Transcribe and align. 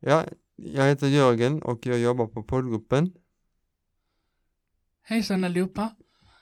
Ja, 0.00 0.24
jag 0.56 0.84
heter 0.84 1.06
Jörgen 1.06 1.62
och 1.62 1.86
jag 1.86 1.98
jobbar 1.98 2.26
på 2.26 2.42
poddgruppen. 2.42 3.12
Hejsan 5.02 5.44
allihopa. 5.44 5.94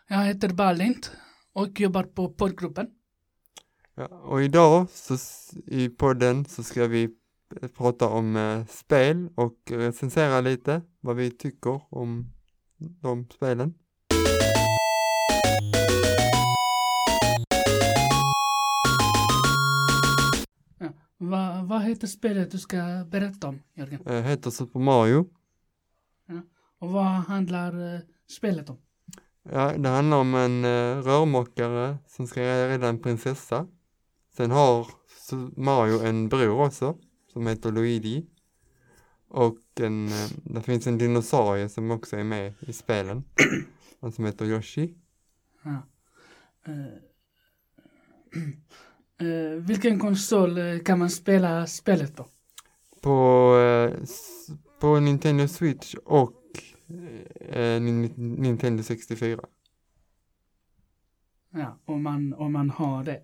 Jag 0.09 0.25
heter 0.25 0.49
Balint 0.49 1.13
och 1.53 1.81
jobbar 1.81 2.03
på 2.03 2.29
poddgruppen. 2.29 2.87
Ja, 3.95 4.07
och 4.07 4.43
idag 4.43 4.91
så, 4.91 5.17
i 5.67 5.89
podden 5.89 6.45
så 6.45 6.63
ska 6.63 6.87
vi 6.87 7.11
prata 7.77 8.09
om 8.09 8.37
eh, 8.37 8.67
spel 8.67 9.29
och 9.35 9.57
recensera 9.71 10.41
lite 10.41 10.83
vad 11.01 11.17
vi 11.17 11.31
tycker 11.31 11.81
om 11.95 12.33
de 12.79 13.29
spelen. 13.31 13.75
Va, 21.19 21.63
vad 21.65 21.83
heter 21.83 22.07
spelet 22.07 22.51
du 22.51 22.59
ska 22.59 23.05
berätta 23.11 23.49
om, 23.49 23.63
Jörgen? 23.75 24.07
Eh, 24.07 24.23
heter 24.23 24.51
Super 24.51 24.81
Mario. 24.81 25.31
Och 26.79 26.91
vad 26.91 27.05
handlar 27.05 27.95
eh, 27.95 28.01
spelet 28.27 28.71
om? 28.71 28.79
Ja, 29.43 29.79
det 29.79 29.89
handlar 29.89 30.17
om 30.17 30.35
en 30.35 30.65
eh, 30.65 31.03
rörmokare 31.03 31.99
som 32.07 32.27
ska 32.27 32.41
rädda 32.41 32.89
en 32.89 33.03
prinsessa. 33.03 33.67
Sen 34.37 34.51
har 34.51 34.87
Mario 35.57 36.01
en 36.01 36.29
bror 36.29 36.67
också 36.67 36.99
som 37.33 37.47
heter 37.47 37.73
Luigi. 37.73 38.27
Och 39.29 39.59
en, 39.81 40.07
eh, 40.07 40.31
det 40.45 40.63
finns 40.63 40.87
en 40.87 40.99
dinosaurie 40.99 41.69
som 41.69 41.91
också 41.91 42.17
är 42.17 42.25
med 42.25 42.55
i 42.61 42.73
spelen. 42.73 43.25
Han 44.01 44.13
som 44.13 44.25
heter 44.25 44.45
Yoshi. 44.45 44.95
Ja. 45.63 45.83
Eh, 49.19 49.61
vilken 49.61 49.99
konsol 49.99 50.59
eh, 50.59 50.79
kan 50.79 50.99
man 50.99 51.11
spela 51.11 51.67
spelet 51.67 52.17
på? 52.17 52.27
På, 53.01 53.55
s- 54.03 54.47
på 54.81 55.01
Nintendo 55.01 55.49
Switch 55.49 55.95
och 55.95 56.43
Nin- 57.81 58.13
Nintendo 58.17 58.83
64. 58.83 59.41
Ja, 61.51 61.79
om 61.85 62.03
man, 62.03 62.35
om 62.35 62.53
man 62.53 62.71
har 62.71 63.05
det 63.05 63.23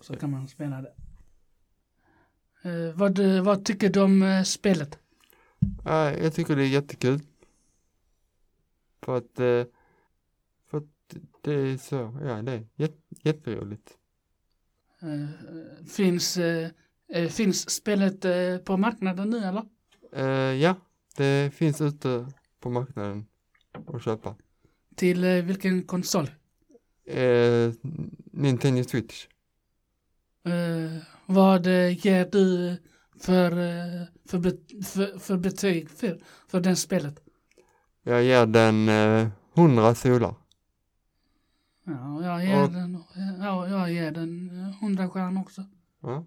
så 0.00 0.16
kan 0.16 0.30
man 0.30 0.48
spela 0.48 0.82
det. 0.82 0.92
Vad, 2.94 3.18
vad 3.18 3.64
tycker 3.64 3.90
du 3.90 4.00
om 4.00 4.42
spelet? 4.46 4.98
Ja, 5.84 6.10
jag 6.12 6.34
tycker 6.34 6.56
det 6.56 6.62
är 6.64 6.68
jättekul. 6.68 7.20
För 9.02 9.16
att, 9.16 9.32
för 10.66 10.78
att 10.78 11.16
det 11.40 11.52
är 11.54 11.76
så, 11.76 12.18
ja 12.24 12.42
det 12.42 12.52
är 12.52 12.66
jät, 12.74 12.96
jätteroligt. 13.22 13.98
Eh, 15.02 15.86
finns, 15.86 16.36
eh, 16.36 16.70
eh, 17.12 17.28
finns 17.28 17.70
spelet 17.70 18.24
eh, 18.24 18.56
på 18.64 18.76
marknaden 18.76 19.30
nu 19.30 19.38
eller? 19.38 19.64
Eh, 20.12 20.54
ja, 20.62 20.74
det 21.16 21.54
finns 21.54 21.80
ute 21.80 22.26
på 22.60 22.70
marknaden 22.70 23.26
att 23.86 24.04
köpa. 24.04 24.36
Till 24.96 25.24
eh, 25.24 25.44
vilken 25.44 25.82
konsol? 25.82 26.30
Eh, 27.06 27.72
Nintendo 28.32 28.84
Switch. 28.84 29.26
Eh, 30.44 31.02
vad 31.26 31.66
eh, 31.66 32.06
ger 32.06 32.28
du 32.32 32.76
för, 33.20 33.52
eh, 33.52 34.02
för, 34.28 34.40
för, 34.82 35.18
för 35.18 35.36
betyg 35.36 35.90
för, 35.90 36.20
för 36.48 36.60
det 36.60 36.76
spelet? 36.76 37.20
Jag 38.02 38.24
ger 38.24 38.46
den 38.46 38.88
eh, 38.88 39.28
100 39.56 39.94
solar. 39.94 40.34
Ja, 41.84 42.22
jag 42.24 42.44
ger 42.46 42.62
Och- 42.62 42.72
den, 42.72 43.02
ja, 43.40 43.68
jag 43.68 43.92
ger 43.92 44.10
den 44.10 44.50
eh, 44.60 44.82
100 44.82 45.08
stjärnor 45.08 45.40
också. 45.42 45.64
Ja. 46.02 46.24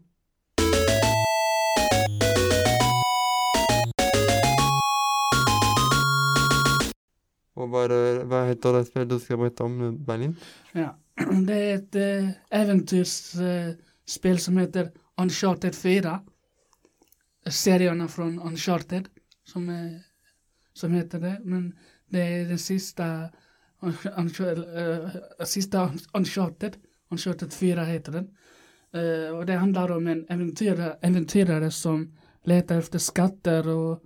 Och 7.53 7.69
vad, 7.69 7.89
det, 7.89 8.23
vad 8.23 8.47
heter 8.47 8.73
det 8.73 8.85
spel 8.85 9.07
du 9.07 9.19
ska 9.19 9.37
berätta 9.37 9.63
om 9.63 9.77
nu, 9.77 9.91
Balin? 9.91 10.35
Ja, 10.71 10.97
det 11.47 11.53
är 11.55 11.75
ett 11.75 11.95
eh, 11.95 12.29
äventyrsspel 12.59 13.69
eh, 13.69 13.75
spel 14.05 14.39
som 14.39 14.57
heter 14.57 14.91
Uncharted 15.17 15.75
4. 15.75 16.19
Serierna 17.49 18.07
från 18.07 18.39
Uncharted 18.41 19.07
som, 19.43 19.69
är, 19.69 20.01
som 20.73 20.93
heter 20.93 21.19
det. 21.19 21.41
Men 21.43 21.75
det 22.09 22.19
är 22.21 22.45
den 22.45 22.59
sista, 22.59 23.29
Uncharted, 24.17 24.63
eh, 24.77 25.45
sista 25.45 25.91
Uncharted. 26.13 26.77
Uncharted 27.09 27.53
4 27.53 27.83
heter 27.83 28.11
den. 28.11 28.27
Eh, 28.93 29.37
och 29.37 29.45
det 29.45 29.53
handlar 29.53 29.91
om 29.91 30.07
en 30.07 30.25
äventyrare, 30.29 30.97
äventyrare 31.01 31.71
som 31.71 32.17
letar 32.43 32.77
efter 32.77 32.99
skatter 32.99 33.67
och, 33.67 34.03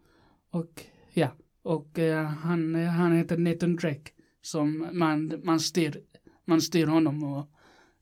och 0.51 0.85
ja, 1.13 1.27
och 1.63 1.99
eh, 1.99 2.25
han, 2.25 2.75
han 2.75 3.11
heter 3.11 3.37
Nathan 3.37 3.75
Drake 3.75 4.11
som 4.41 4.87
man, 4.91 5.41
man 5.43 5.59
styr 5.59 6.01
man 6.49 6.61
styr 6.61 6.87
honom 6.87 7.23
och 7.23 7.51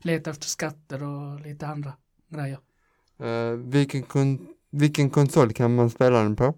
letar 0.04 0.32
efter 0.32 0.48
skatter 0.48 1.04
och 1.04 1.42
lite 1.42 1.68
andra 1.68 1.94
grejer. 2.30 2.60
Eh, 3.20 3.52
vilken, 3.52 4.04
kon, 4.04 4.48
vilken 4.72 5.10
konsol 5.10 5.54
kan 5.54 5.76
man 5.76 5.90
spela 5.90 6.24
den 6.24 6.36
på? 6.36 6.54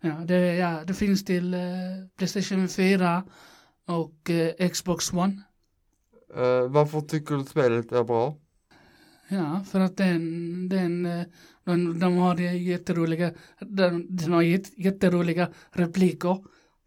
Ja, 0.00 0.12
det, 0.26 0.54
ja, 0.56 0.84
det 0.86 0.94
finns 0.94 1.24
till 1.24 1.54
eh, 1.54 1.60
Playstation 2.16 2.68
4 2.68 3.22
och 3.86 4.30
eh, 4.30 4.68
Xbox 4.68 5.12
One. 5.12 5.42
Eh, 6.34 6.68
varför 6.68 7.00
tycker 7.00 7.34
du 7.34 7.44
spelet 7.44 7.92
är 7.92 8.04
bra? 8.04 8.38
Ja, 9.28 9.64
för 9.64 9.80
att 9.80 9.96
den, 9.96 10.68
den, 10.68 11.06
eh, 11.06 11.26
de, 11.64 11.98
de 11.98 12.16
har 12.16 12.36
jätteroliga, 12.40 13.32
de, 13.60 14.16
de 14.16 14.32
har 14.32 14.42
jätt, 14.42 14.78
jätteroliga 14.78 15.52
repliker 15.70 16.44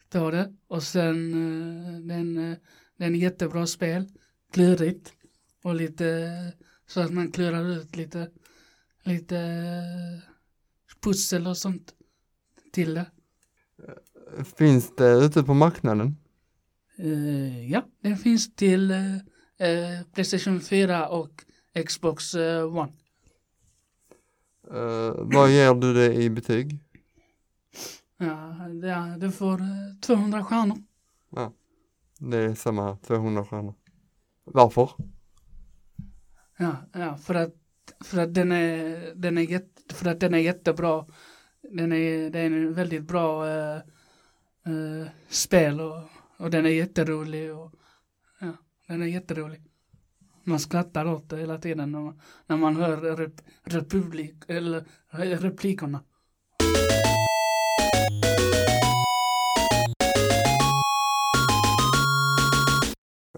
på 0.09 0.31
det. 0.31 0.55
Och 0.67 0.83
sen, 0.83 1.33
eh, 1.33 1.99
den, 1.99 2.51
eh, 2.51 2.57
den 2.97 3.15
är 3.15 3.19
jättebra 3.19 3.67
spel, 3.67 4.07
klurigt 4.51 5.13
och 5.63 5.75
lite, 5.75 6.29
så 6.87 7.01
att 7.01 7.13
man 7.13 7.31
klurar 7.31 7.69
ut 7.69 7.95
lite, 7.95 8.29
lite 9.03 9.39
pussel 11.01 11.47
och 11.47 11.57
sånt 11.57 11.93
till 12.71 12.93
det. 12.93 13.05
Finns 14.57 14.95
det 14.95 15.11
ute 15.11 15.43
på 15.43 15.53
marknaden? 15.53 16.15
Eh, 16.99 17.71
ja, 17.71 17.85
den 18.01 18.17
finns 18.17 18.55
till 18.55 18.91
eh, 18.91 20.01
Playstation 20.13 20.61
4 20.61 21.09
och 21.09 21.45
Xbox 21.87 22.35
One. 22.35 22.91
Vad 25.15 25.51
ger 25.51 25.73
du 25.73 25.93
det 25.93 26.13
i 26.13 26.29
betyg? 26.29 26.79
Ja, 28.17 28.67
det, 28.81 29.15
det 29.17 29.31
får 29.31 29.61
eh, 29.61 29.99
200 30.01 30.43
stjärnor. 30.43 30.77
Det 32.19 32.37
är 32.37 32.55
samma 32.55 32.83
här, 32.85 32.95
200 32.95 33.45
stjärnor. 33.45 33.73
Varför? 34.43 34.89
Ja, 36.57 36.75
ja 36.93 37.17
för 37.17 37.35
att, 37.35 37.55
för 38.03 38.21
att 38.21 38.33
den 38.33 38.51
är, 38.51 39.13
den 39.15 39.37
är 39.37 39.41
jätte, 39.41 39.95
för 39.95 40.09
att 40.09 40.19
den 40.19 40.33
är 40.33 40.37
jättebra. 40.37 41.05
Den 41.61 41.91
är, 41.91 42.29
det 42.29 42.39
är 42.39 42.45
en 42.45 42.73
väldigt 42.73 43.03
bra 43.03 43.47
eh, 43.47 43.75
eh, 44.65 45.07
spel 45.29 45.81
och, 45.81 46.03
och 46.39 46.49
den 46.49 46.65
är 46.65 46.69
jätterolig 46.69 47.53
och 47.55 47.73
ja, 48.39 48.53
den 48.87 49.01
är 49.01 49.05
jätterolig. 49.05 49.61
Man 50.43 50.59
skrattar 50.59 51.05
åt 51.05 51.29
det 51.29 51.37
hela 51.37 51.57
tiden 51.57 51.91
när 51.91 51.99
man, 51.99 52.21
när 52.47 52.57
man 52.57 52.75
hör 52.75 53.17
rep, 53.17 53.41
republik, 53.63 54.35
eller 54.47 54.85
replikerna. 55.37 56.03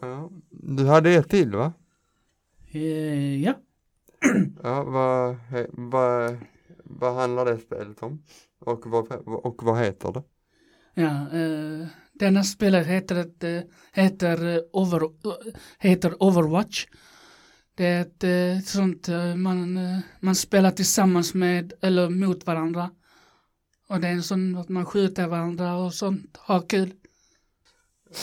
Ja. 0.02 0.30
Du 0.50 0.86
hade 0.86 1.10
ett 1.12 1.30
till 1.30 1.56
va? 1.56 1.74
Eh, 2.72 3.44
ja, 3.44 3.54
Ja, 4.64 4.84
vad, 4.84 5.36
vad, 5.70 6.38
vad 6.84 7.16
handlar 7.16 7.46
det 7.46 7.58
spelet 7.58 8.04
om? 8.04 8.24
Och 8.60 8.88
vad, 8.88 9.12
och 9.26 9.64
vad 9.64 9.80
heter 9.80 10.12
det? 10.14 10.24
ja 10.94 11.30
eh, 11.32 11.88
denna 12.22 12.44
spelet 12.44 12.88
heter, 12.88 13.26
heter, 13.94 14.64
over, 14.74 15.02
heter 15.80 16.24
Overwatch. 16.24 16.88
Det 17.76 17.86
är 17.86 18.02
ett 18.02 18.24
eh, 18.24 18.64
sånt 18.66 19.10
eh, 19.10 19.36
man, 19.36 19.78
eh, 19.78 20.00
man 20.20 20.36
spelar 20.36 20.72
tillsammans 20.72 21.34
med 21.34 21.74
eller 21.82 22.10
mot 22.10 22.46
varandra. 22.46 22.90
Och 23.88 24.00
det 24.02 24.08
är 24.08 24.12
en 24.12 24.24
sån 24.24 24.58
att 24.58 24.70
man 24.70 24.86
skjuter 24.86 25.28
varandra 25.28 25.76
och 25.78 25.94
sånt, 25.94 26.38
har 26.38 26.62
kul. 26.70 26.94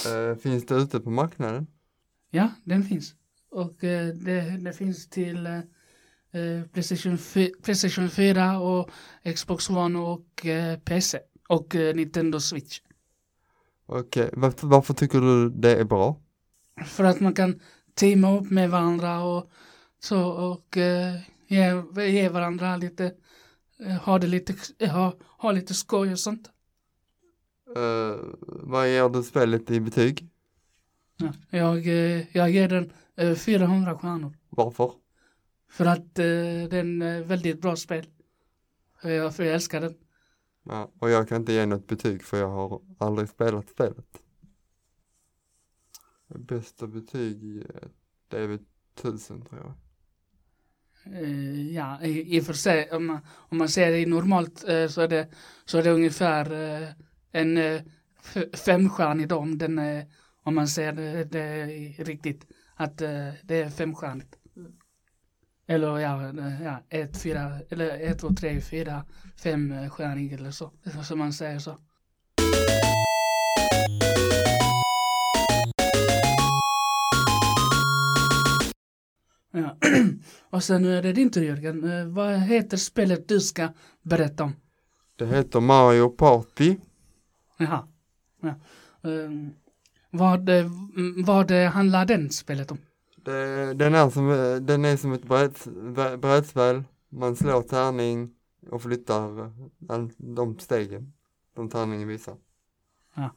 Eh, 0.06 0.36
finns 0.38 0.66
det 0.66 0.74
ute 0.74 1.00
på 1.00 1.10
marknaden? 1.10 1.66
Ja, 2.30 2.48
den 2.64 2.84
finns. 2.84 3.14
Och 3.50 3.76
det, 3.80 4.12
det 4.64 4.72
finns 4.72 5.08
till 5.08 5.46
eh, 5.46 6.62
Playstation, 6.72 7.18
fy- 7.18 7.52
Playstation 7.62 8.10
4 8.10 8.60
och 8.60 8.90
Xbox 9.34 9.70
One 9.70 9.98
och 9.98 10.46
PC. 10.84 11.18
Och 11.48 11.74
Nintendo 11.94 12.40
Switch. 12.40 12.80
Okej, 13.90 14.30
varför, 14.32 14.66
varför 14.66 14.94
tycker 14.94 15.20
du 15.20 15.50
det 15.50 15.76
är 15.76 15.84
bra? 15.84 16.20
För 16.86 17.04
att 17.04 17.20
man 17.20 17.34
kan 17.34 17.60
teama 17.94 18.38
upp 18.38 18.50
med 18.50 18.70
varandra 18.70 19.24
och 19.24 19.50
så 19.98 20.28
och 20.28 20.76
eh, 20.76 21.14
ge, 21.46 21.82
ge 22.06 22.28
varandra 22.28 22.76
lite, 22.76 23.14
eh, 23.80 23.96
ha 23.96 24.18
det 24.18 24.26
lite, 24.26 24.54
eh, 24.78 24.90
ha, 24.90 25.14
ha 25.38 25.52
lite 25.52 25.74
skoj 25.74 26.12
och 26.12 26.18
sånt. 26.18 26.50
Eh, 27.76 28.16
vad 28.46 28.88
ger 28.88 29.08
du 29.08 29.22
spelet 29.22 29.70
i 29.70 29.80
betyg? 29.80 30.28
Ja. 31.16 31.32
Jag, 31.50 31.86
jag 32.32 32.50
ger 32.50 32.68
den 32.68 32.92
eh, 33.16 33.34
400 33.34 33.98
stjärnor. 33.98 34.36
Varför? 34.50 34.92
För 35.70 35.86
att 35.86 36.18
eh, 36.18 36.24
det 36.70 36.76
är 36.76 36.80
en 36.80 37.28
väldigt 37.28 37.60
bra 37.60 37.76
spel. 37.76 38.06
Jag, 39.02 39.36
för 39.36 39.44
jag 39.44 39.54
älskar 39.54 39.80
den. 39.80 39.94
Ja, 40.70 40.90
och 40.98 41.10
jag 41.10 41.28
kan 41.28 41.40
inte 41.40 41.52
ge 41.52 41.66
något 41.66 41.86
betyg 41.86 42.22
för 42.22 42.38
jag 42.38 42.48
har 42.48 42.80
aldrig 42.98 43.28
spelat 43.28 43.68
spelet. 43.68 44.22
Bästa 46.28 46.86
betyg, 46.86 47.66
det 48.28 48.38
är 48.38 48.46
väl 48.46 48.58
tusen 48.94 49.42
tror 49.42 49.60
jag. 49.60 49.74
Uh, 51.22 51.72
ja, 51.72 52.02
i, 52.02 52.36
i 52.36 52.40
och 52.40 52.44
för 52.44 52.52
sig, 52.52 52.90
om 52.90 53.06
man, 53.06 53.18
om 53.34 53.58
man 53.58 53.68
ser 53.68 53.90
det 53.90 54.06
normalt 54.06 54.64
uh, 54.68 54.88
så, 54.88 55.00
är 55.00 55.08
det, 55.08 55.28
så 55.64 55.78
är 55.78 55.82
det 55.82 55.90
ungefär 55.90 56.52
uh, 56.52 56.88
en 57.30 57.58
uh, 57.58 57.82
femstjärnig 58.52 59.28
då, 59.28 59.36
om, 59.36 59.58
den, 59.58 59.80
om 60.42 60.54
man 60.54 60.68
ser 60.68 60.92
det, 60.92 61.24
det 61.24 61.66
riktigt, 61.98 62.46
att 62.74 62.98
det 62.98 63.50
är 63.50 63.70
femstjärnigt. 63.70 64.37
Eller 65.70 65.98
ja, 65.98 66.28
eh, 66.28 66.62
ja, 66.62 66.82
ett, 66.88 67.22
fyra, 67.22 67.60
eller 67.70 68.10
ett, 68.10 68.18
två, 68.18 68.28
tre, 68.28 68.60
fyra, 68.60 69.04
fem 69.36 69.72
eh, 69.72 69.90
stjärnig 69.90 70.32
eller 70.32 70.50
så, 70.50 70.70
som 71.02 71.18
man 71.18 71.32
säger 71.32 71.58
så. 71.58 71.78
Ja. 79.52 79.76
Och 80.50 80.64
sen 80.64 80.84
är 80.84 81.02
det 81.02 81.12
din 81.12 81.30
tur 81.30 81.42
Jörgen. 81.42 81.92
Eh, 81.92 82.06
Vad 82.06 82.40
heter 82.40 82.76
spelet 82.76 83.28
du 83.28 83.40
ska 83.40 83.68
berätta 84.02 84.44
om? 84.44 84.56
Det 85.16 85.26
heter 85.26 85.60
Mario 85.60 86.08
Party. 86.08 86.76
Jaha. 87.58 87.88
Ja. 88.42 88.54
Um, 89.02 89.54
vad, 90.10 90.48
eh, 90.48 90.66
vad 91.26 91.50
eh, 91.50 91.70
handlar 91.70 92.06
den 92.06 92.30
spelet 92.30 92.70
om? 92.70 92.78
Det, 93.24 93.74
den, 93.74 93.94
är 93.94 94.10
som, 94.10 94.26
den 94.66 94.84
är 94.84 94.96
som 94.96 95.12
ett 95.12 95.24
brädspel. 96.20 96.82
Man 97.08 97.36
slår 97.36 97.62
tärning 97.62 98.30
och 98.70 98.82
flyttar 98.82 99.52
de 100.34 100.58
stegen 100.58 101.12
som 101.54 101.68
tärningen 101.68 102.08
visar. 102.08 102.36
Eh, 103.16 103.30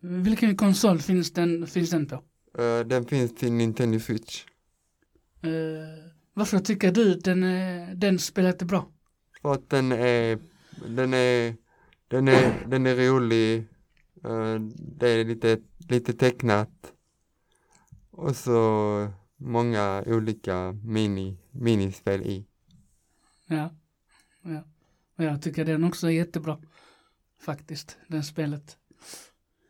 vilken 0.00 0.56
konsol 0.56 0.98
finns 0.98 1.32
den, 1.32 1.66
finns 1.66 1.90
den 1.90 2.06
på? 2.06 2.14
Eh, 2.58 2.80
Den 2.86 3.04
finns 3.04 3.34
till 3.34 3.52
Nintendo 3.52 3.98
Switch. 4.00 4.44
Eh, 5.42 5.50
varför 6.34 6.58
tycker 6.58 6.92
du 6.92 7.14
den, 7.14 7.40
den 8.00 8.18
spelet 8.18 8.62
är 8.62 8.66
bra? 8.66 8.88
För 9.42 9.52
att 9.52 9.70
den 9.70 9.92
är, 9.92 10.38
den 10.88 11.14
är, 11.14 11.54
den 12.08 12.28
är, 12.28 12.66
den 12.68 12.86
är 12.86 12.96
rolig. 12.96 13.64
Det 14.78 15.08
är 15.08 15.24
lite, 15.24 15.58
lite 15.88 16.12
tecknat. 16.12 16.92
Och 18.16 18.36
så 18.36 19.08
många 19.36 20.04
olika 20.06 20.72
mini, 20.72 21.38
minispel 21.50 22.22
i. 22.22 22.46
Ja. 23.46 23.74
ja. 24.42 24.64
Och 25.16 25.24
jag 25.24 25.42
tycker 25.42 25.64
den 25.64 25.84
också 25.84 26.06
är 26.06 26.10
jättebra. 26.10 26.58
Faktiskt, 27.40 27.98
den 28.08 28.24
spelet. 28.24 28.76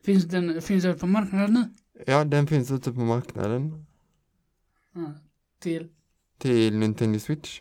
Finns 0.04 0.24
den, 0.24 0.62
finns 0.62 0.84
den 0.84 0.98
på 0.98 1.06
marknaden 1.06 1.54
nu? 1.54 1.74
Ja, 2.06 2.24
den 2.24 2.46
finns 2.46 2.70
ute 2.70 2.92
på 2.92 3.00
marknaden 3.00 3.86
Ja. 4.92 5.14
Till? 5.58 5.88
till 6.38 6.78
Nintendo 6.78 7.18
Switch. 7.18 7.60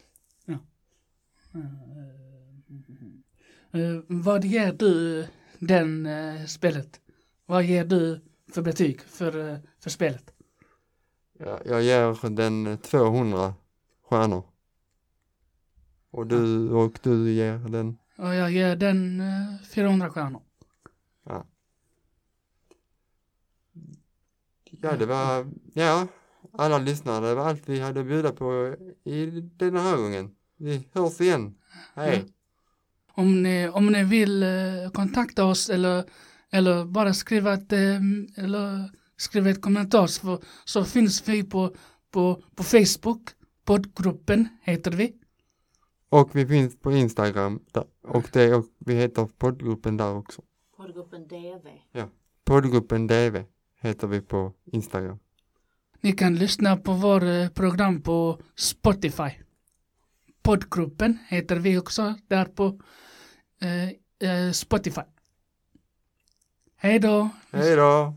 Eh, 3.76 4.02
vad 4.08 4.46
ger 4.46 4.74
du 4.74 5.28
den 5.60 6.06
eh, 6.06 6.46
spelet? 6.46 7.02
Vad 7.46 7.64
ger 7.64 7.86
du 7.86 8.22
för 8.52 8.62
betyg 8.62 9.02
för, 9.02 9.50
eh, 9.50 9.58
för 9.80 9.90
spelet? 9.90 10.35
Ja, 11.38 11.60
jag 11.66 11.84
ger 11.84 12.30
den 12.30 12.78
200 12.78 13.54
stjärnor. 14.10 14.44
Och 16.12 16.28
du, 16.28 16.70
och 16.70 17.00
du 17.04 17.32
ger 17.32 17.58
den, 17.58 17.98
Och 18.18 18.36
jag 18.36 18.52
ger 18.52 18.76
den 18.76 19.20
eh, 19.22 19.68
400 19.74 20.10
stjärnor. 20.10 20.42
ja 24.82 24.96
det 24.98 25.06
var, 25.06 25.48
ja, 25.74 26.08
alla 26.52 26.78
lyssnare, 26.78 27.28
det 27.28 27.36
var 27.36 27.50
allt 27.50 27.70
vi 27.70 27.80
hade 27.80 28.00
att 28.00 28.06
bjuda 28.06 28.32
på 28.32 28.76
i 29.04 29.26
den 29.42 29.76
här 29.78 29.98
gången. 29.98 30.36
Vi 30.58 30.88
hörs 30.94 31.22
igen. 31.22 31.56
Hej! 31.96 32.24
Ja. 32.26 32.32
Om 33.14 33.44
ni, 33.44 33.70
om 33.70 33.88
ni 33.88 34.04
vill 34.04 34.44
eh, 34.44 34.92
kontakta 34.94 35.46
oss 35.46 35.70
eller, 35.70 36.04
eller 36.52 36.86
bara 36.86 37.14
skriva 37.14 37.54
ett, 37.54 37.74
eh, 37.74 38.00
eller 38.38 38.90
skriva 39.18 39.50
ett 39.50 39.62
kommentar 39.62 40.08
så, 40.08 40.42
så 40.66 40.86
finns 40.86 41.28
vi 41.28 41.44
på, 41.44 41.76
på, 42.12 42.42
på 42.56 42.64
Facebook. 42.64 43.30
Poddgruppen 43.66 44.48
heter 44.62 44.92
vi. 44.92 45.14
Och 46.10 46.36
vi 46.36 46.46
finns 46.48 46.80
på 46.80 46.92
Instagram 46.92 47.60
där, 47.72 47.86
och 48.02 48.30
det 48.34 48.56
och 48.56 48.66
vi 48.80 48.96
heter 48.96 49.26
poddgruppen 49.38 49.98
där 49.98 50.16
också. 50.16 50.42
Poddgruppen 50.78 51.28
DV. 51.28 51.68
Poddgruppen 52.46 53.08
DV 53.08 53.44
heter 53.82 54.08
vi 54.08 54.22
på 54.22 54.54
Instagram. 54.66 55.20
Ni 56.02 56.12
kan 56.12 56.36
lyssna 56.36 56.78
på 56.78 56.94
vår 56.94 57.24
eh, 57.24 57.50
program 57.50 58.02
på 58.02 58.40
Spotify. 58.56 59.30
Poddgruppen 60.44 61.18
heter 61.28 61.56
vi 61.56 61.78
också 61.78 62.16
där 62.28 62.46
på 62.46 62.80
eh, 63.62 63.90
eh, 64.30 64.52
Spotify. 64.52 65.02
Hej 66.76 67.00
då! 67.00 67.30
Hej 67.52 67.76
då! 67.76 68.16